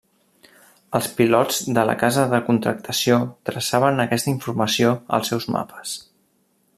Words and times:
Els 0.99 1.09
pilots 1.19 1.59
de 1.77 1.83
la 1.89 1.95
Casa 2.05 2.23
de 2.31 2.39
Contractació 2.47 3.19
traçaven 3.51 4.05
aquesta 4.07 4.33
informació 4.35 4.97
als 5.19 5.31
seus 5.33 5.47
mapes. 5.59 5.97